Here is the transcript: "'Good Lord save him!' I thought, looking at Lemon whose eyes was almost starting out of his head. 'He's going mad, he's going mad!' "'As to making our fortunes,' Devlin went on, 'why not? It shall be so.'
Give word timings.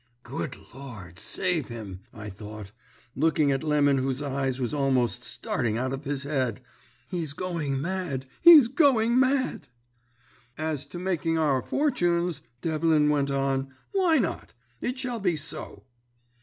"'Good 0.23 0.57
Lord 0.73 1.19
save 1.19 1.67
him!' 1.67 1.99
I 2.11 2.31
thought, 2.31 2.71
looking 3.15 3.51
at 3.51 3.61
Lemon 3.61 3.99
whose 3.99 4.19
eyes 4.19 4.59
was 4.59 4.73
almost 4.73 5.23
starting 5.23 5.77
out 5.77 5.93
of 5.93 6.05
his 6.05 6.23
head. 6.23 6.59
'He's 7.07 7.33
going 7.33 7.79
mad, 7.79 8.25
he's 8.41 8.67
going 8.67 9.19
mad!' 9.19 9.67
"'As 10.57 10.85
to 10.87 10.97
making 10.97 11.37
our 11.37 11.61
fortunes,' 11.61 12.41
Devlin 12.61 13.11
went 13.11 13.29
on, 13.29 13.69
'why 13.91 14.17
not? 14.17 14.55
It 14.81 14.97
shall 14.97 15.19
be 15.19 15.35
so.' 15.35 15.83